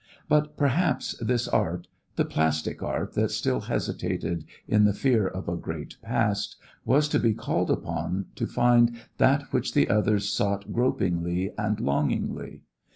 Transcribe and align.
But 0.27 0.57
perhaps 0.57 1.15
this 1.21 1.47
art, 1.47 1.87
the 2.15 2.25
plastic 2.25 2.81
art 2.81 3.13
that 3.13 3.29
still 3.29 3.59
hesitated 3.59 4.45
in 4.67 4.85
the 4.85 4.95
fear 4.95 5.27
of 5.27 5.47
a 5.47 5.55
great 5.55 5.97
past, 6.01 6.55
was 6.85 7.07
to 7.09 7.19
be 7.19 7.35
called 7.35 7.69
upon 7.69 8.25
to 8.33 8.47
find 8.47 8.93
that 9.19 9.53
which 9.53 9.75
the 9.75 9.87
others 9.91 10.27
sought 10.27 10.73
gropingly 10.73 11.51
and 11.55 11.79
longingly. 11.79 12.63